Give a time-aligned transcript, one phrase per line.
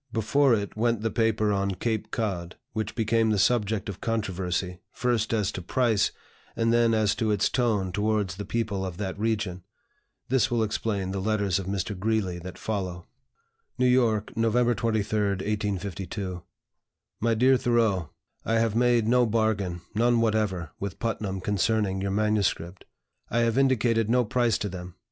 [0.11, 5.31] Before it went the paper on "Cape Cod," which became the subject of controversy, first
[5.31, 6.11] as to price,
[6.55, 9.63] and then as to its tone towards the people of that region.
[10.27, 11.95] This will explain the letters of Mr.
[11.95, 13.05] Greeley that follow:
[13.77, 16.41] "NEW YORK, November 23, 1852.
[17.19, 18.09] "MY DEAR THOREAU,
[18.43, 22.55] I have made no bargain none whatever with Putnam concerning your MSS.
[23.29, 24.95] I have indicated no price to them.